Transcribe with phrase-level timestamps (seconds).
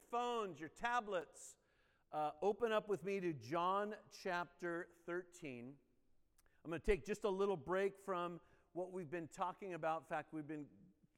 [0.00, 1.56] your phones, your tablets,
[2.12, 5.72] uh, open up with me to John chapter 13.
[6.64, 8.40] I'm going to take just a little break from
[8.72, 10.02] what we've been talking about.
[10.02, 10.66] In fact, we've been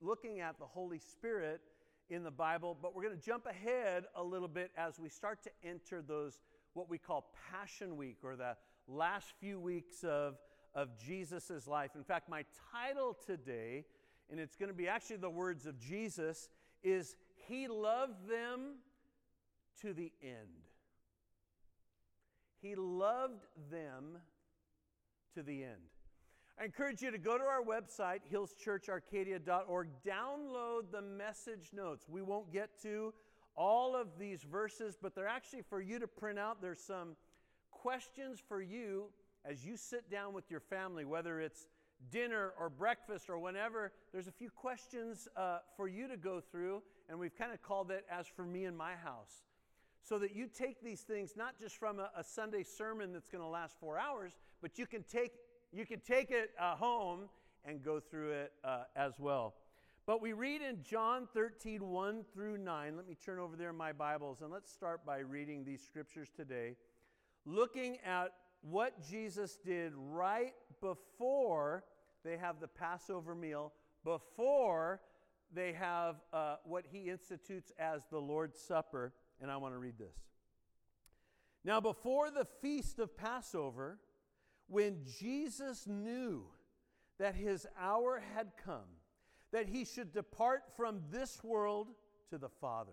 [0.00, 1.60] looking at the Holy Spirit
[2.08, 5.42] in the Bible, but we're going to jump ahead a little bit as we start
[5.42, 6.38] to enter those
[6.74, 8.56] what we call Passion Week or the
[8.86, 10.36] last few weeks of,
[10.74, 11.90] of Jesus' life.
[11.94, 13.84] In fact, my title today,
[14.30, 16.48] and it's going to be actually the words of Jesus,
[16.82, 17.16] is
[17.52, 18.76] He loved them
[19.82, 20.64] to the end.
[22.62, 24.16] He loved them
[25.34, 25.90] to the end.
[26.58, 32.06] I encourage you to go to our website, hillschurcharcadia.org, download the message notes.
[32.08, 33.12] We won't get to
[33.54, 36.62] all of these verses, but they're actually for you to print out.
[36.62, 37.16] There's some
[37.70, 39.08] questions for you
[39.44, 41.68] as you sit down with your family, whether it's
[42.10, 43.92] dinner or breakfast or whenever.
[44.12, 47.90] There's a few questions uh, for you to go through, and we've kind of called
[47.90, 49.44] it as for me in my house.
[50.02, 53.44] So that you take these things not just from a, a Sunday sermon that's going
[53.44, 54.32] to last four hours,
[54.62, 55.32] but you can take
[55.74, 57.28] you can take it uh, home
[57.66, 59.54] and go through it uh, as well.
[60.06, 62.96] But we read in John 13, 1 through 9.
[62.96, 66.28] Let me turn over there in my Bibles and let's start by reading these scriptures
[66.34, 66.76] today,
[67.44, 68.32] looking at
[68.62, 71.84] what Jesus did right before
[72.24, 73.72] they have the Passover meal,
[74.02, 75.00] before
[75.54, 79.12] they have uh, what he institutes as the Lord's Supper.
[79.40, 80.16] And I want to read this.
[81.64, 83.98] Now, before the feast of Passover,
[84.68, 86.44] when Jesus knew
[87.18, 88.88] that his hour had come,
[89.52, 91.88] that he should depart from this world
[92.30, 92.92] to the Father,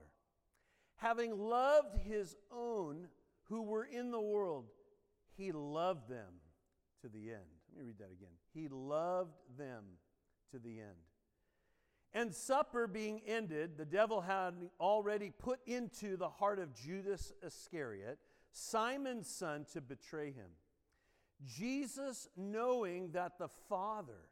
[0.97, 3.07] having loved his own
[3.45, 4.65] who were in the world,
[5.35, 6.33] he loved them
[7.01, 7.45] to the end.
[7.73, 8.35] Let me read that again.
[8.53, 9.83] He loved them
[10.51, 10.97] to the end.
[12.13, 18.17] And supper being ended, the devil had already put into the heart of Judas Iscariot,
[18.51, 20.49] Simon's son, to betray him.
[21.45, 24.27] Jesus, knowing that the Father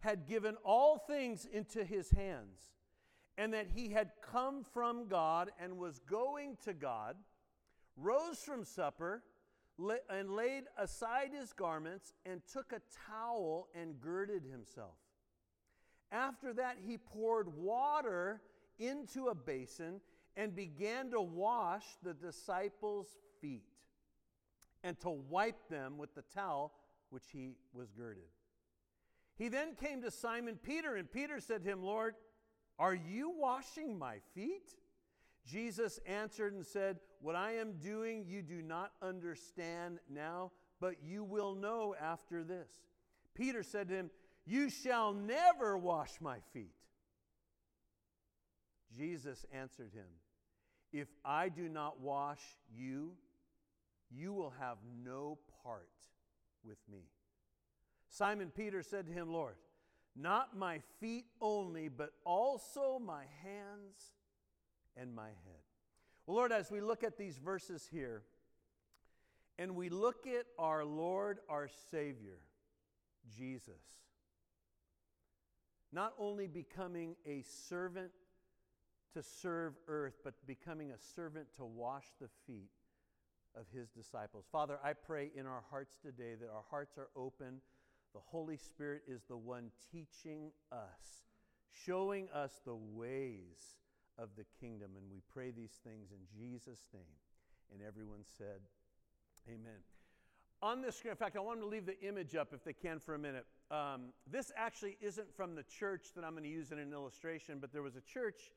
[0.00, 2.72] had given all things into his hands,
[3.36, 7.16] and that he had come from God and was going to God,
[7.96, 9.22] rose from supper
[10.10, 14.96] and laid aside his garments and took a towel and girded himself.
[16.10, 18.40] After that, he poured water
[18.78, 20.00] into a basin
[20.36, 23.64] and began to wash the disciples' feet
[24.82, 26.72] and to wipe them with the towel
[27.10, 28.22] which he was girded.
[29.36, 32.14] He then came to Simon Peter, and Peter said to him, Lord,
[32.78, 34.74] are you washing my feet?
[35.46, 41.24] Jesus answered and said, What I am doing you do not understand now, but you
[41.24, 42.68] will know after this.
[43.34, 44.10] Peter said to him,
[44.48, 46.72] You shall never wash my feet.
[48.96, 50.06] Jesus answered him,
[50.90, 52.40] If I do not wash
[52.74, 53.12] you,
[54.10, 55.90] you will have no part
[56.64, 57.00] with me.
[58.08, 59.56] Simon Peter said to him, Lord,
[60.16, 64.14] not my feet only, but also my hands
[64.96, 65.62] and my head.
[66.26, 68.22] Well, Lord, as we look at these verses here,
[69.58, 72.38] and we look at our Lord, our Savior,
[73.36, 73.82] Jesus,
[75.92, 78.10] not only becoming a servant
[79.14, 82.70] to serve earth, but becoming a servant to wash the feet
[83.54, 84.44] of his disciples.
[84.52, 87.60] Father, I pray in our hearts today that our hearts are open.
[88.14, 91.24] The Holy Spirit is the one teaching us,
[91.84, 93.76] showing us the ways
[94.18, 94.90] of the kingdom.
[94.96, 97.02] And we pray these things in Jesus' name.
[97.72, 98.60] And everyone said,
[99.48, 99.80] Amen.
[100.60, 102.72] On this screen, in fact, I want them to leave the image up if they
[102.72, 103.46] can for a minute.
[103.70, 107.58] Um, this actually isn't from the church that I'm going to use in an illustration,
[107.60, 108.50] but there was a church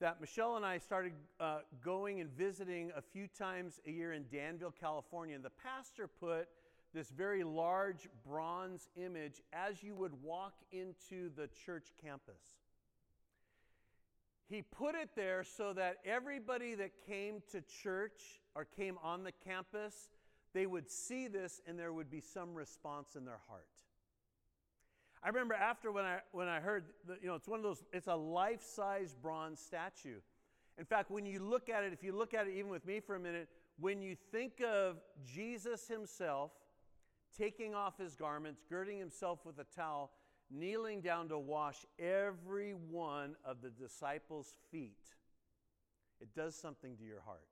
[0.00, 4.24] that Michelle and I started uh, going and visiting a few times a year in
[4.32, 5.36] Danville, California.
[5.36, 6.48] And the pastor put
[6.92, 12.42] this very large bronze image as you would walk into the church campus.
[14.48, 19.32] He put it there so that everybody that came to church or came on the
[19.32, 19.94] campus,
[20.54, 23.66] they would see this and there would be some response in their heart.
[25.22, 27.84] I remember after when I, when I heard, that, you know, it's one of those,
[27.92, 30.20] it's a life size bronze statue.
[30.78, 33.00] In fact, when you look at it, if you look at it even with me
[33.00, 33.48] for a minute,
[33.80, 36.52] when you think of Jesus himself
[37.36, 40.12] taking off his garments, girding himself with a towel,
[40.50, 44.96] kneeling down to wash every one of the disciples' feet,
[46.20, 47.46] it does something to your heart.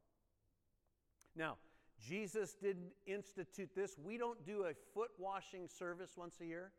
[1.36, 1.56] Now,
[2.04, 3.96] Jesus didn't institute this.
[4.02, 6.72] We don't do a foot washing service once a year.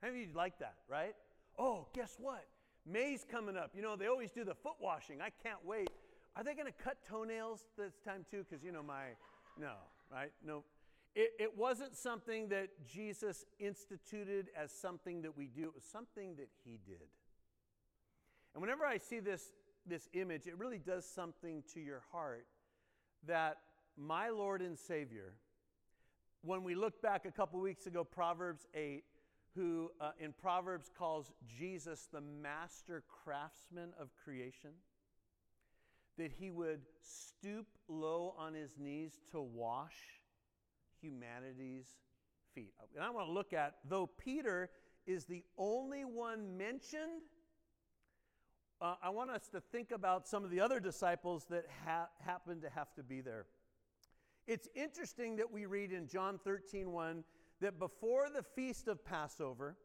[0.00, 1.14] How many of you like that, right?
[1.58, 2.44] Oh, guess what?
[2.86, 3.72] May's coming up.
[3.74, 5.20] You know, they always do the foot washing.
[5.20, 5.88] I can't wait.
[6.36, 8.44] are they going to cut toenails this time too?
[8.48, 9.04] Because, you know, my,
[9.58, 9.74] no,
[10.10, 10.32] right?
[10.44, 10.64] No.
[11.14, 16.36] It, it wasn't something that Jesus instituted as something that we do, it was something
[16.36, 17.08] that he did.
[18.54, 19.52] And whenever I see this,
[19.86, 22.46] this image, it really does something to your heart
[23.26, 23.58] that
[23.96, 25.34] my Lord and Savior,
[26.42, 29.04] when we look back a couple weeks ago, Proverbs 8,
[29.54, 34.70] who uh, in Proverbs calls Jesus the master craftsman of creation,
[36.18, 39.96] that he would stoop low on his knees to wash
[41.00, 41.86] humanity's
[42.54, 42.72] feet.
[42.94, 44.70] And I want to look at, though Peter
[45.06, 47.22] is the only one mentioned,
[48.80, 52.60] uh, I want us to think about some of the other disciples that ha- happen
[52.62, 53.46] to have to be there.
[54.46, 57.24] It's interesting that we read in John 13 1
[57.60, 59.76] that before the feast of Passover,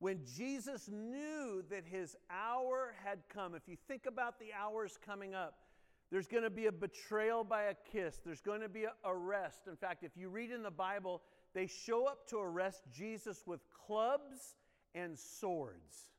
[0.00, 5.34] when Jesus knew that his hour had come, if you think about the hours coming
[5.34, 5.54] up,
[6.10, 8.20] there's going to be a betrayal by a kiss.
[8.24, 9.68] There's going to be an arrest.
[9.68, 11.22] In fact, if you read in the Bible,
[11.54, 14.56] they show up to arrest Jesus with clubs
[14.94, 16.10] and swords.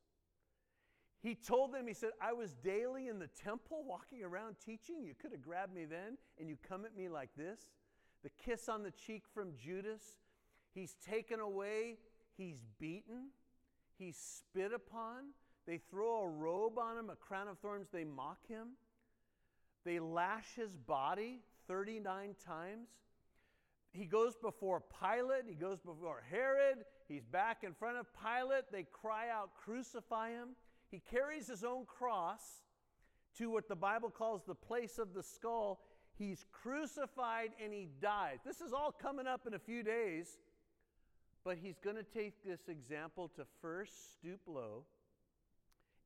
[1.21, 5.03] He told them, He said, I was daily in the temple walking around teaching.
[5.03, 7.59] You could have grabbed me then, and you come at me like this.
[8.23, 10.01] The kiss on the cheek from Judas.
[10.73, 11.97] He's taken away,
[12.37, 13.29] he's beaten,
[13.97, 15.33] he's spit upon.
[15.67, 17.87] They throw a robe on him, a crown of thorns.
[17.91, 18.69] They mock him.
[19.85, 22.89] They lash his body 39 times.
[23.91, 28.71] He goes before Pilate, he goes before Herod, he's back in front of Pilate.
[28.71, 30.49] They cry out, Crucify him.
[30.91, 32.41] He carries his own cross
[33.37, 35.79] to what the Bible calls the place of the skull.
[36.17, 38.39] He's crucified and he dies.
[38.45, 40.37] This is all coming up in a few days,
[41.45, 44.83] but he's going to take this example to first stoop low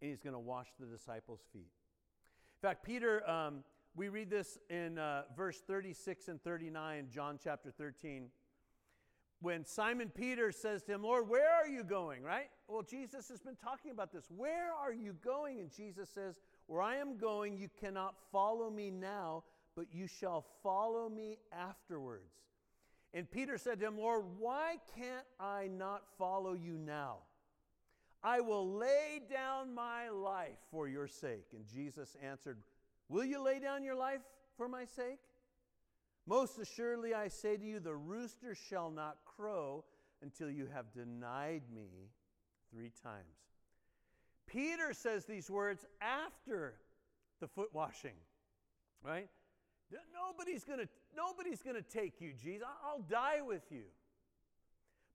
[0.02, 1.62] and he's going to wash the disciples' feet.
[1.62, 3.64] In fact, Peter, um,
[3.96, 8.28] we read this in uh, verse 36 and 39, John chapter 13.
[9.42, 12.24] When Simon Peter says to him, Lord, where are you going?
[12.24, 12.50] Right?
[12.68, 14.26] Well, Jesus has been talking about this.
[14.36, 15.60] Where are you going?
[15.60, 16.36] And Jesus says,
[16.68, 19.44] Where I am going, you cannot follow me now,
[19.76, 22.32] but you shall follow me afterwards.
[23.14, 27.20] And Peter said to him, Lord, why can't I not follow you now?
[28.24, 31.46] I will lay down my life for your sake.
[31.54, 32.58] And Jesus answered,
[33.08, 34.22] Will you lay down your life
[34.58, 35.20] for my sake?
[36.28, 39.84] Most assuredly, I say to you, the rooster shall not crow
[40.22, 42.10] until you have denied me
[42.72, 43.24] three times.
[44.48, 46.76] Peter says these words after
[47.40, 48.16] the foot washing,
[49.04, 49.30] right?
[50.14, 52.68] Nobody's to nobody's to take you, Jesus.
[52.84, 53.84] I'll die with you.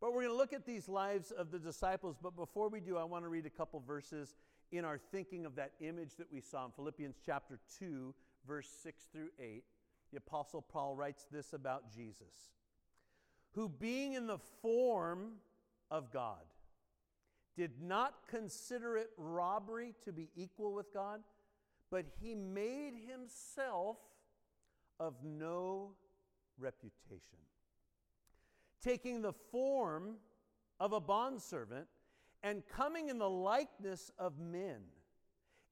[0.00, 2.16] But we're to look at these lives of the disciples.
[2.20, 4.34] But before we do, I want to read a couple verses
[4.72, 8.14] in our thinking of that image that we saw in Philippians chapter 2,
[8.46, 9.64] verse 6 through 8.
[10.10, 12.52] The Apostle Paul writes this about Jesus,
[13.52, 15.34] who being in the form
[15.90, 16.44] of God,
[17.56, 21.20] did not consider it robbery to be equal with God,
[21.90, 23.98] but he made himself
[24.98, 25.92] of no
[26.58, 27.38] reputation
[28.80, 30.16] taking the form
[30.78, 31.86] of a bondservant
[32.42, 34.80] and coming in the likeness of men,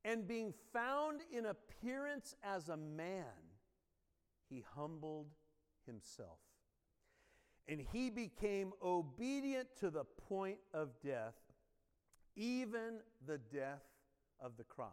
[0.05, 3.25] and being found in appearance as a man,
[4.49, 5.29] he humbled
[5.87, 6.39] himself.
[7.67, 11.35] And he became obedient to the point of death,
[12.35, 13.83] even the death
[14.41, 14.89] of the cross.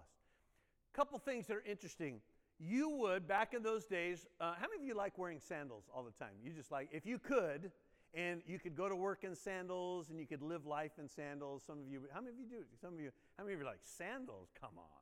[0.94, 2.20] A couple things that are interesting.
[2.60, 6.04] You would, back in those days, uh, how many of you like wearing sandals all
[6.04, 6.34] the time?
[6.44, 7.72] You just like, if you could,
[8.14, 11.64] and you could go to work in sandals and you could live life in sandals.
[11.68, 12.64] Some of you, how many of you do?
[12.82, 14.50] Some of you, how many of you like, sandals?
[14.60, 15.02] Come on.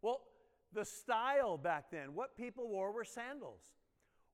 [0.00, 0.20] Well,
[0.74, 3.62] the style back then, what people wore were sandals.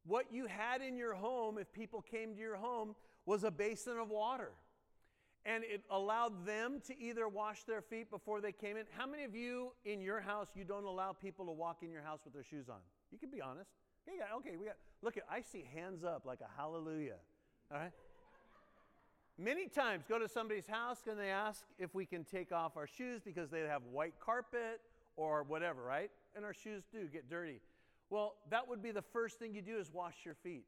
[0.05, 2.95] What you had in your home, if people came to your home,
[3.27, 4.53] was a basin of water.
[5.45, 8.85] And it allowed them to either wash their feet before they came in.
[8.97, 12.03] How many of you in your house, you don't allow people to walk in your
[12.03, 12.81] house with their shoes on?
[13.11, 13.71] You can be honest.
[14.07, 17.17] Yeah, okay, we got, look at, I see hands up like a hallelujah.
[17.73, 17.93] All right?
[19.39, 22.87] Many times go to somebody's house and they ask if we can take off our
[22.87, 24.81] shoes because they have white carpet
[25.17, 26.11] or whatever, right?
[26.35, 27.61] And our shoes do get dirty.
[28.09, 30.65] Well, that would be the first thing you do is wash your feet.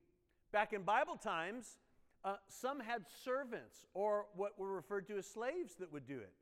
[0.53, 1.79] Back in Bible times,
[2.25, 6.33] uh, some had servants or what were referred to as slaves that would do it.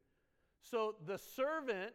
[0.62, 1.92] So the servant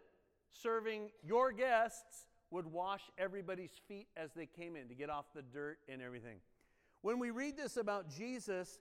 [0.51, 5.41] serving your guests would wash everybody's feet as they came in to get off the
[5.41, 6.37] dirt and everything.
[7.01, 8.79] When we read this about Jesus,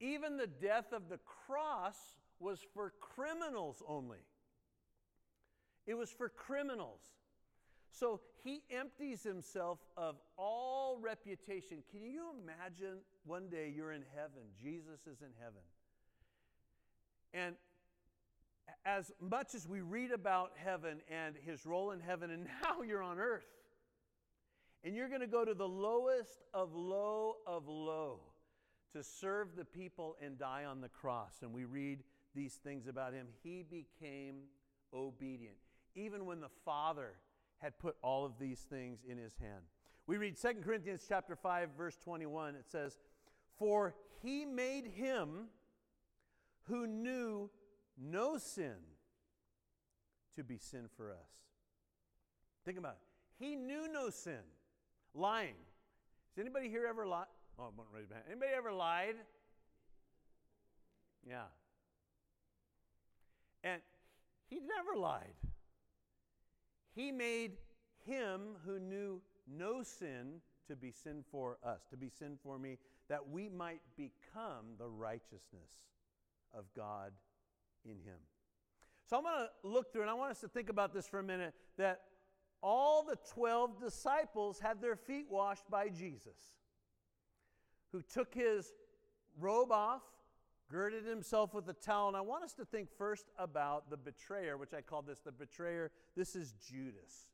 [0.00, 1.96] even the death of the cross
[2.40, 4.18] was for criminals only.
[5.86, 7.00] It was for criminals.
[7.92, 11.82] So he empties himself of all reputation.
[11.90, 14.42] Can you imagine one day you're in heaven?
[14.60, 15.60] Jesus is in heaven.
[17.34, 17.56] And
[18.84, 23.02] as much as we read about heaven and his role in heaven, and now you're
[23.02, 23.46] on earth,
[24.84, 28.20] and you're going to go to the lowest of low of low
[28.94, 31.36] to serve the people and die on the cross.
[31.42, 32.00] And we read
[32.34, 33.26] these things about him.
[33.42, 34.36] He became
[34.92, 35.56] obedient,
[35.94, 37.12] even when the Father
[37.62, 39.62] had put all of these things in his hand.
[40.06, 42.56] We read 2 Corinthians chapter 5 verse 21.
[42.56, 42.98] It says,
[43.56, 45.48] "For he made him
[46.64, 47.50] who knew
[47.96, 48.96] no sin
[50.34, 51.30] to be sin for us."
[52.64, 53.44] Think about it.
[53.44, 54.42] He knew no sin.
[55.14, 55.56] Lying.
[56.30, 57.28] Has anybody here ever lied?
[57.58, 58.26] Oh, I'm raise my hand.
[58.28, 59.16] Anybody ever lied?
[61.24, 61.46] Yeah.
[63.62, 63.82] And
[64.48, 65.34] he never lied.
[66.94, 67.52] He made
[68.04, 72.78] him who knew no sin to be sin for us, to be sin for me,
[73.08, 75.72] that we might become the righteousness
[76.54, 77.12] of God
[77.84, 78.18] in him.
[79.08, 81.18] So I'm going to look through, and I want us to think about this for
[81.18, 82.02] a minute that
[82.62, 86.38] all the 12 disciples had their feet washed by Jesus,
[87.90, 88.72] who took his
[89.38, 90.02] robe off,
[90.72, 92.08] girded himself with a towel.
[92.08, 95.30] And I want us to think first about the betrayer, which I call this the
[95.30, 95.92] betrayer.
[96.16, 97.30] This is Judas.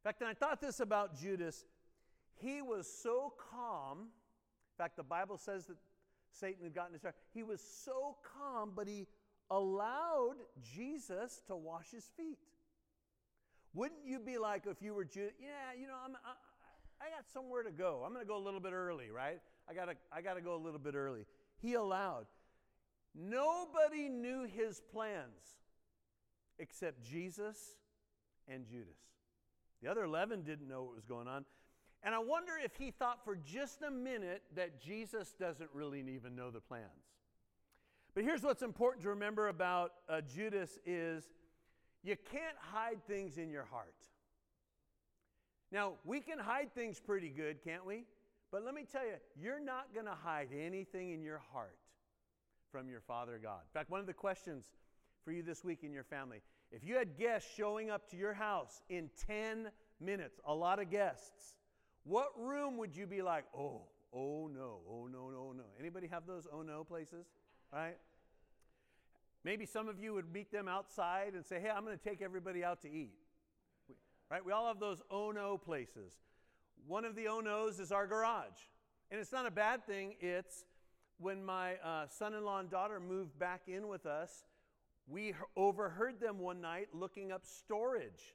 [0.00, 1.64] In fact, and I thought this about Judas.
[2.34, 4.00] He was so calm.
[4.00, 5.76] In fact, the Bible says that
[6.32, 7.14] Satan had gotten his heart.
[7.32, 9.06] He was so calm, but he
[9.48, 10.36] allowed
[10.74, 12.38] Jesus to wash his feet.
[13.74, 15.32] Wouldn't you be like if you were Judas?
[15.40, 18.02] Yeah, you know, I'm, I, I got somewhere to go.
[18.04, 19.40] I'm going to go a little bit early, right?
[19.68, 21.26] I got to I got to go a little bit early.
[21.58, 22.26] He allowed.
[23.14, 25.56] Nobody knew his plans
[26.58, 27.58] except Jesus
[28.48, 28.98] and Judas.
[29.82, 31.44] The other 11 didn't know what was going on.
[32.02, 36.34] And I wonder if he thought for just a minute that Jesus doesn't really even
[36.34, 36.84] know the plans.
[38.14, 41.24] But here's what's important to remember about uh, Judas is
[42.02, 43.94] you can't hide things in your heart.
[45.70, 48.04] Now, we can hide things pretty good, can't we?
[48.50, 51.78] But let me tell you, you're not going to hide anything in your heart
[52.72, 53.60] from your Father God.
[53.62, 54.64] In fact, one of the questions
[55.24, 56.40] for you this week in your family
[56.72, 60.90] if you had guests showing up to your house in 10 minutes, a lot of
[60.90, 61.58] guests,
[62.04, 63.82] what room would you be like, oh,
[64.14, 65.64] oh no, oh no, no, no?
[65.78, 67.26] Anybody have those oh no places?
[67.70, 67.98] Right?
[69.44, 72.22] Maybe some of you would meet them outside and say, hey, I'm going to take
[72.22, 73.12] everybody out to eat.
[74.30, 74.44] Right?
[74.44, 76.14] We all have those oh no places.
[76.86, 78.60] One of the oh no's is our garage.
[79.10, 80.64] And it's not a bad thing, it's
[81.22, 84.44] when my uh, son in law and daughter moved back in with us,
[85.06, 88.34] we overheard them one night looking up storage.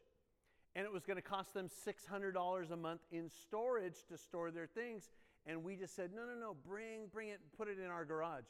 [0.76, 4.68] And it was going to cost them $600 a month in storage to store their
[4.68, 5.10] things.
[5.46, 8.44] And we just said, no, no, no, bring, bring it, put it in our garage.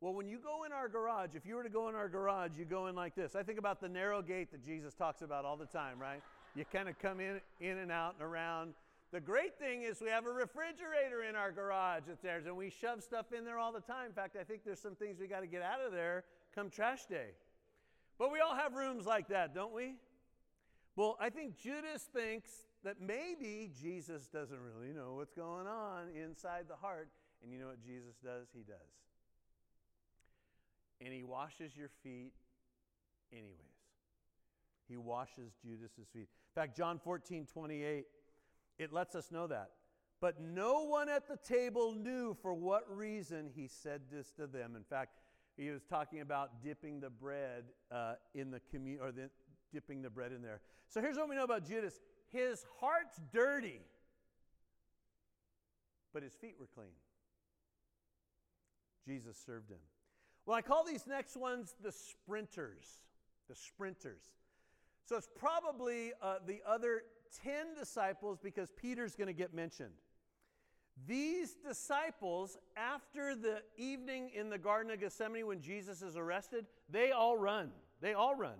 [0.00, 2.52] Well, when you go in our garage, if you were to go in our garage,
[2.58, 3.36] you go in like this.
[3.36, 6.20] I think about the narrow gate that Jesus talks about all the time, right?
[6.54, 8.74] You kind of come in, in and out and around.
[9.12, 12.70] The great thing is we have a refrigerator in our garage that's there, and we
[12.70, 14.06] shove stuff in there all the time.
[14.06, 16.70] In fact, I think there's some things we got to get out of there come
[16.70, 17.28] trash day.
[18.18, 19.96] But we all have rooms like that, don't we?
[20.96, 22.50] Well, I think Judas thinks
[22.84, 27.08] that maybe Jesus doesn't really know what's going on inside the heart.
[27.42, 28.48] And you know what Jesus does?
[28.54, 28.76] He does.
[31.04, 32.32] And he washes your feet
[33.32, 33.56] anyways.
[34.88, 36.28] He washes Judas's feet.
[36.28, 38.06] In fact, John 14, 28
[38.78, 39.70] it lets us know that.
[40.20, 44.76] But no one at the table knew for what reason he said this to them.
[44.76, 45.18] In fact,
[45.56, 49.28] he was talking about dipping the bread uh, in the communion, or the,
[49.72, 50.60] dipping the bread in there.
[50.88, 53.80] So here's what we know about Judas his heart's dirty,
[56.14, 56.94] but his feet were clean.
[59.06, 59.78] Jesus served him.
[60.46, 62.86] Well, I call these next ones the sprinters.
[63.48, 64.22] The sprinters.
[65.04, 67.02] So it's probably uh, the other
[67.42, 69.92] 10 disciples because Peter's going to get mentioned.
[71.06, 77.10] These disciples, after the evening in the Garden of Gethsemane when Jesus is arrested, they
[77.10, 77.70] all run.
[78.00, 78.58] They all run.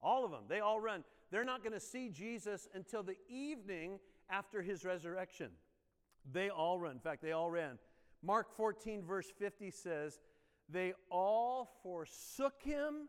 [0.00, 0.42] All of them.
[0.48, 1.04] They all run.
[1.30, 3.98] They're not going to see Jesus until the evening
[4.30, 5.50] after his resurrection.
[6.30, 6.92] They all run.
[6.92, 7.78] In fact, they all ran.
[8.22, 10.20] Mark 14, verse 50 says,
[10.68, 13.08] They all forsook him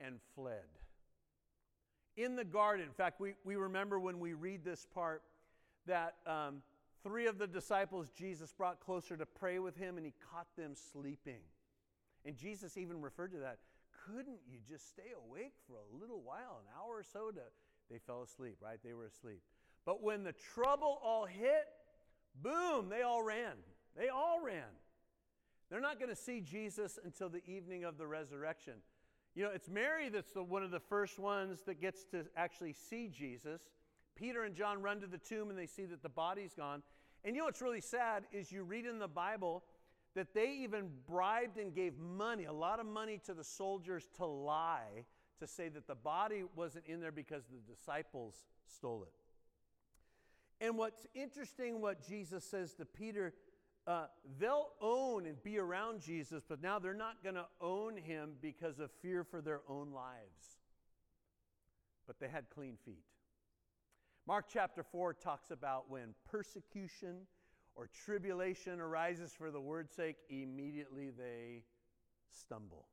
[0.00, 0.81] and fled
[2.16, 2.86] in the garden.
[2.86, 5.22] In fact, we, we remember when we read this part
[5.86, 6.62] that um,
[7.02, 10.72] three of the disciples Jesus brought closer to pray with him and he caught them
[10.92, 11.40] sleeping.
[12.24, 13.58] And Jesus even referred to that.
[14.06, 17.40] Couldn't you just stay awake for a little while, an hour or so, to
[17.90, 18.78] they fell asleep, right?
[18.82, 19.42] They were asleep.
[19.84, 21.68] But when the trouble all hit,
[22.40, 23.54] boom, they all ran.
[23.96, 24.70] They all ran.
[25.70, 28.74] They're not going to see Jesus until the evening of the resurrection.
[29.34, 32.74] You know, it's Mary that's the, one of the first ones that gets to actually
[32.74, 33.62] see Jesus.
[34.14, 36.82] Peter and John run to the tomb and they see that the body's gone.
[37.24, 39.64] And you know what's really sad is you read in the Bible
[40.14, 44.26] that they even bribed and gave money, a lot of money to the soldiers to
[44.26, 45.06] lie,
[45.40, 48.34] to say that the body wasn't in there because the disciples
[48.66, 50.64] stole it.
[50.64, 53.32] And what's interesting, what Jesus says to Peter,
[53.86, 54.04] uh,
[54.38, 58.78] they'll own and be around Jesus, but now they're not going to own him because
[58.78, 60.60] of fear for their own lives.
[62.06, 63.04] But they had clean feet.
[64.26, 67.26] Mark chapter 4 talks about when persecution
[67.74, 71.64] or tribulation arises for the word's sake, immediately they
[72.30, 72.86] stumble.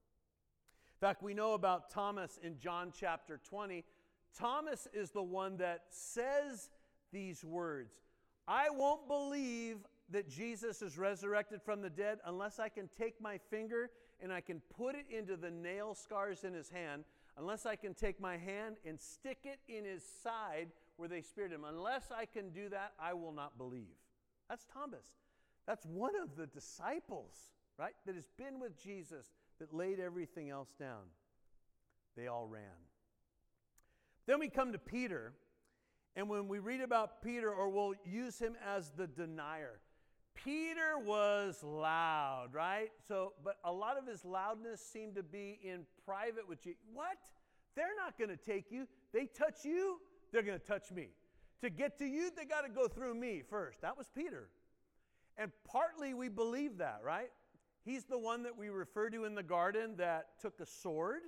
[1.01, 3.83] In fact, we know about Thomas in John chapter 20.
[4.37, 6.69] Thomas is the one that says
[7.11, 7.93] these words
[8.47, 9.77] I won't believe
[10.11, 13.89] that Jesus is resurrected from the dead unless I can take my finger
[14.21, 17.05] and I can put it into the nail scars in his hand,
[17.37, 21.51] unless I can take my hand and stick it in his side where they speared
[21.51, 21.63] him.
[21.63, 23.95] Unless I can do that, I will not believe.
[24.49, 25.05] That's Thomas.
[25.65, 27.35] That's one of the disciples,
[27.77, 29.27] right, that has been with Jesus,
[29.59, 31.03] that laid everything else down.
[32.17, 32.63] They all ran.
[34.25, 35.33] Then we come to Peter,
[36.15, 39.79] and when we read about Peter, or we'll use him as the denier,
[40.35, 42.89] Peter was loud, right?
[43.07, 46.75] So, but a lot of his loudness seemed to be in private with you.
[46.93, 47.17] What?
[47.75, 48.87] They're not going to take you.
[49.13, 49.99] They touch you,
[50.31, 51.09] they're going to touch me.
[51.61, 53.81] To get to you, they got to go through me first.
[53.81, 54.49] That was Peter.
[55.37, 57.31] And partly we believe that, right?
[57.83, 61.21] He's the one that we refer to in the garden that took a sword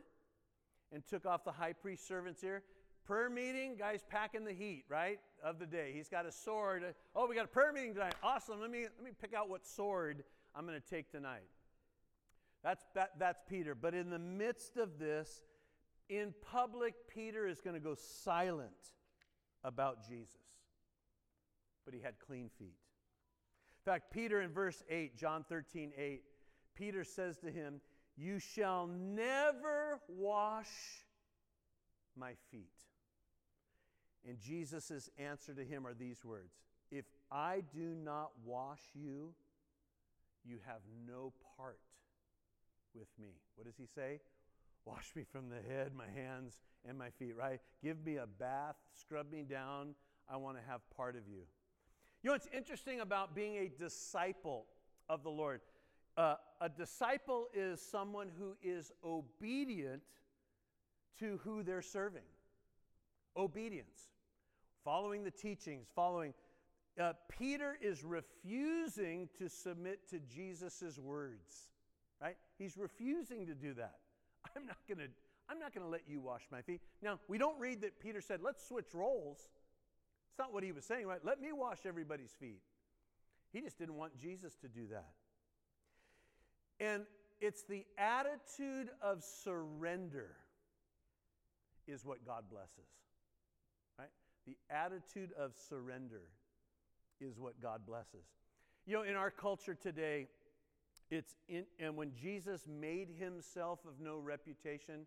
[0.91, 2.63] and took off the high priest's servant's ear.
[3.05, 5.91] Prayer meeting, guys packing the heat, right, of the day.
[5.93, 6.83] He's got a sword.
[7.15, 8.15] Oh, we got a prayer meeting tonight.
[8.21, 8.61] Awesome.
[8.61, 10.23] Let me, let me pick out what sword
[10.55, 11.49] I'm going to take tonight.
[12.63, 13.73] That's, that, that's Peter.
[13.73, 15.43] But in the midst of this,
[16.09, 18.93] in public, Peter is going to go silent
[19.63, 20.37] about Jesus.
[21.85, 22.75] But he had clean feet.
[23.85, 26.21] In fact, Peter in verse 8, John 13, 8,
[26.75, 27.81] Peter says to him,
[28.15, 30.69] You shall never wash
[32.15, 32.69] my feet.
[34.27, 36.53] And Jesus' answer to him are these words
[36.91, 39.33] If I do not wash you,
[40.43, 41.79] you have no part
[42.93, 43.29] with me.
[43.55, 44.19] What does he say?
[44.85, 46.57] Wash me from the head, my hands,
[46.87, 47.59] and my feet, right?
[47.83, 49.93] Give me a bath, scrub me down.
[50.27, 51.41] I want to have part of you.
[52.23, 54.65] You know what's interesting about being a disciple
[55.09, 55.61] of the Lord?
[56.17, 60.01] Uh, a disciple is someone who is obedient
[61.19, 62.21] to who they're serving.
[63.37, 64.09] Obedience,
[64.83, 66.33] following the teachings, following.
[66.99, 71.69] Uh, Peter is refusing to submit to Jesus' words,
[72.21, 72.35] right?
[72.57, 73.95] He's refusing to do that.
[74.55, 75.13] I'm not going to
[75.51, 76.79] I'm not going to let you wash my feet.
[77.01, 79.49] Now, we don't read that Peter said, let's switch roles.
[80.29, 81.19] It's not what he was saying, right?
[81.25, 82.61] Let me wash everybody's feet.
[83.51, 85.09] He just didn't want Jesus to do that.
[86.79, 87.03] And
[87.41, 90.37] it's the attitude of surrender
[91.85, 92.87] is what God blesses.
[94.01, 94.09] Right?
[94.47, 96.23] The attitude of surrender
[97.19, 98.25] is what God blesses.
[98.87, 100.27] You know, in our culture today,
[101.11, 105.05] it's in, and when Jesus made himself of no reputation,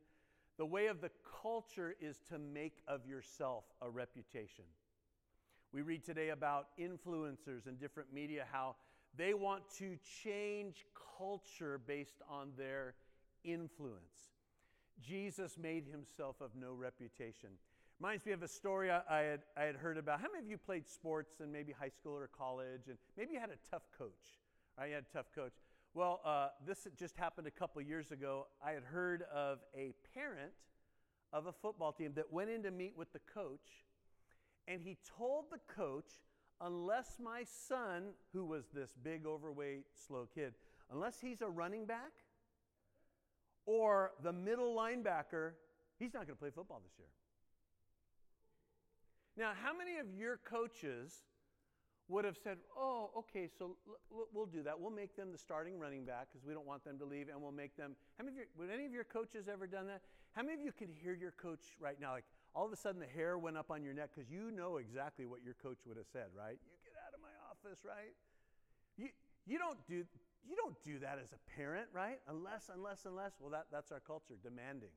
[0.58, 1.10] the way of the
[1.42, 4.64] culture is to make of yourself a reputation.
[5.72, 8.76] We read today about influencers and different media, how
[9.16, 10.84] they want to change
[11.18, 12.94] culture based on their
[13.42, 14.30] influence.
[15.00, 17.50] Jesus made himself of no reputation.
[18.00, 20.20] Reminds me of a story I had, I had heard about.
[20.20, 23.40] How many of you played sports in maybe high school or college, and maybe you
[23.40, 24.40] had a tough coach?
[24.76, 24.88] Right?
[24.88, 25.52] You had a tough coach.
[25.94, 28.48] Well, uh, this just happened a couple years ago.
[28.64, 30.52] I had heard of a parent
[31.32, 33.84] of a football team that went in to meet with the coach,
[34.66, 36.18] and he told the coach,
[36.60, 40.54] unless my son, who was this big, overweight, slow kid,
[40.90, 42.12] unless he's a running back
[43.66, 45.52] or the middle linebacker,
[45.98, 47.08] he's not going to play football this year.
[49.36, 51.24] Now, how many of your coaches
[52.08, 54.78] would have said, Oh, okay, so l- l- we'll do that.
[54.78, 57.40] We'll make them the starting running back because we don't want them to leave, and
[57.40, 57.96] we'll make them.
[58.18, 60.02] How many of your, would any of your coaches ever done that?
[60.32, 62.12] How many of you can hear your coach right now?
[62.12, 64.76] Like all of a sudden the hair went up on your neck because you know
[64.76, 66.58] exactly what your coach would have said, right?
[66.62, 68.14] You get out of my office, right?
[68.96, 69.08] You,
[69.46, 70.04] you don't do
[70.46, 72.20] you don't do that as a parent, right?
[72.28, 73.32] Unless, unless, unless.
[73.40, 74.92] Well, that, that's our culture, demanding.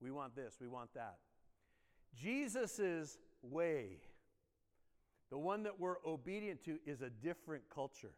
[0.00, 1.16] We want this, we want that.
[2.14, 3.98] Jesus' way,
[5.30, 8.12] the one that we're obedient to, is a different culture.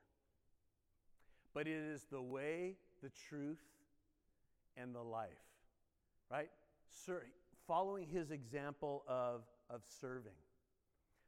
[1.55, 3.63] But it is the way, the truth,
[4.77, 5.29] and the life,
[6.31, 6.51] right?
[7.05, 7.25] Sir,
[7.67, 10.33] following his example of, of serving.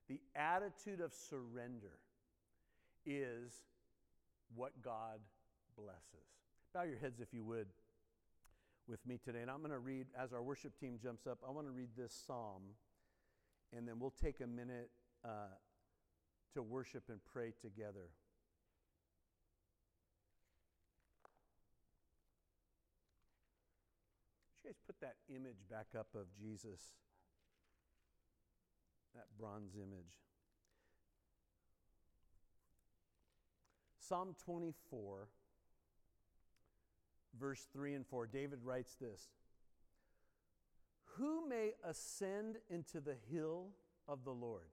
[0.09, 1.99] The attitude of surrender
[3.07, 3.53] is
[4.55, 5.21] what God
[5.77, 6.27] blesses.
[6.75, 7.67] Bow your heads if you would
[8.91, 9.41] with me today.
[9.41, 11.91] And I'm going to read, as our worship team jumps up, I want to read
[11.97, 12.63] this psalm,
[13.75, 14.91] and then we'll take a minute
[15.25, 15.55] uh,
[16.55, 18.11] to worship and pray together.
[24.53, 26.81] Would you guys put that image back up of Jesus?
[29.15, 30.19] That bronze image.
[34.01, 35.29] Psalm 24
[37.39, 39.29] verse 3 and 4, David writes this
[41.17, 43.69] Who may ascend into the hill
[44.09, 44.71] of the Lord?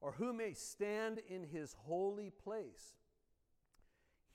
[0.00, 2.96] Or who may stand in his holy place?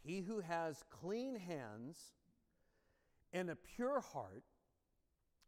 [0.02, 2.14] He who has clean hands
[3.34, 4.46] and a pure heart,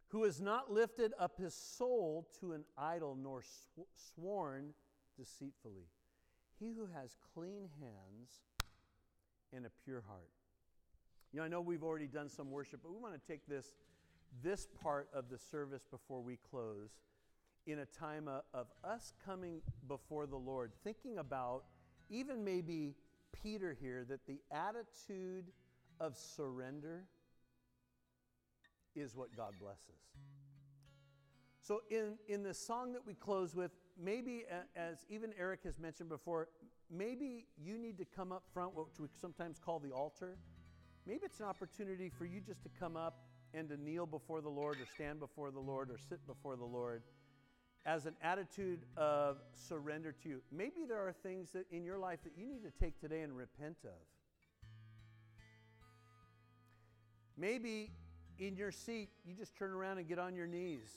[0.09, 4.73] who has not lifted up his soul to an idol nor sw- sworn
[5.17, 5.87] deceitfully.
[6.59, 8.41] He who has clean hands
[9.53, 10.31] and a pure heart.
[11.31, 13.73] You know, I know we've already done some worship, but we want to take this,
[14.41, 16.89] this part of the service before we close
[17.67, 21.65] in a time of, us coming before the Lord, thinking about
[22.09, 22.95] even maybe
[23.31, 25.45] Peter here, that the attitude
[25.99, 27.03] of surrender
[28.95, 30.01] is what God blesses.
[31.61, 33.69] So, in, in the song that we close with,
[34.01, 36.47] maybe as even Eric has mentioned before,
[36.89, 40.37] maybe you need to come up front, what we sometimes call the altar
[41.05, 43.19] Maybe it's an opportunity for you just to come up
[43.53, 46.65] and to kneel before the Lord or stand before the Lord or sit before the
[46.65, 47.01] Lord
[47.85, 50.41] as an attitude of surrender to you.
[50.51, 53.35] Maybe there are things that in your life that you need to take today and
[53.35, 53.99] repent of.
[57.37, 57.91] Maybe
[58.37, 60.89] in your seat, you just turn around and get on your knees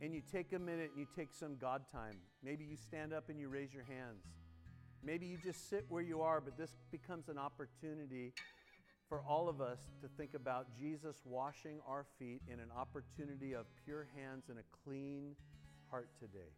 [0.00, 2.16] and you take a minute and you take some God time.
[2.42, 4.24] Maybe you stand up and you raise your hands.
[5.02, 8.32] Maybe you just sit where you are, but this becomes an opportunity
[9.10, 13.66] for all of us to think about Jesus washing our feet in an opportunity of
[13.84, 15.34] pure hands and a clean
[15.90, 16.54] heart today.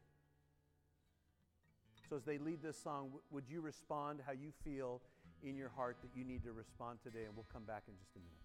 [2.10, 5.00] So, as they lead this song, would you respond how you feel
[5.42, 7.24] in your heart that you need to respond today?
[7.24, 8.41] And we'll come back in just a minute.